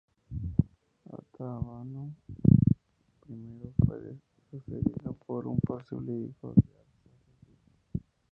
[1.11, 2.15] Artabano
[3.29, 4.15] I fue
[4.49, 6.87] sucedido por un posible hijo Arsaces
[7.93, 8.01] X